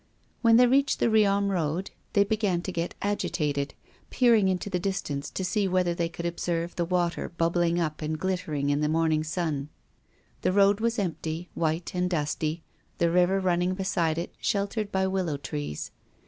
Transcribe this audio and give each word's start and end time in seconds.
When 0.41 0.57
they 0.57 0.65
reached 0.65 0.97
the 0.99 1.11
Riom 1.11 1.51
road 1.51 1.91
they 2.13 2.23
began 2.23 2.63
to 2.63 2.71
get 2.71 2.95
agitated, 3.03 3.75
peering 4.09 4.47
into 4.47 4.67
the 4.67 4.79
distance 4.79 5.29
to 5.29 5.45
see 5.45 5.67
whether 5.67 5.93
they 5.93 6.09
could 6.09 6.25
observe 6.25 6.75
the 6.75 6.85
water 6.85 7.29
bubbling 7.29 7.79
up 7.79 8.01
and 8.01 8.17
glittering 8.17 8.71
in 8.71 8.79
the 8.81 8.89
morning 8.89 9.23
sun. 9.23 9.69
The 10.41 10.51
road 10.53 10.79
was 10.79 10.97
empty, 10.97 11.49
white, 11.53 11.93
and 11.93 12.09
dusty, 12.09 12.63
the 12.97 13.11
river 13.11 13.39
running 13.39 13.75
beside 13.75 14.17
it 14.17 14.33
sheltered 14.39 14.91
by 14.91 15.05
willow 15.05 15.37
trees. 15.37 15.91